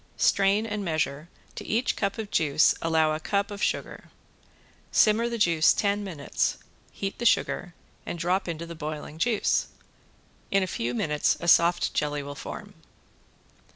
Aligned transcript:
Strain 0.17 0.65
and 0.65 0.83
measure, 0.83 1.29
to 1.53 1.63
each 1.63 1.95
cup 1.95 2.17
of 2.17 2.31
juice 2.31 2.73
allow 2.81 3.13
a 3.13 3.19
cup 3.19 3.51
of 3.51 3.61
sugar. 3.61 4.09
Simmer 4.91 5.29
the 5.29 5.37
juice 5.37 5.73
ten 5.73 6.03
minutes, 6.03 6.57
heat 6.91 7.19
the 7.19 7.23
sugar 7.27 7.75
and 8.03 8.17
drop 8.17 8.47
into 8.47 8.65
the 8.65 8.73
boiling 8.73 9.19
juice. 9.19 9.67
In 10.49 10.63
a 10.63 10.65
few 10.65 10.95
minutes 10.95 11.37
a 11.39 11.47
soft 11.47 11.93
jelly 11.93 12.23
will 12.23 12.33
form. 12.33 12.73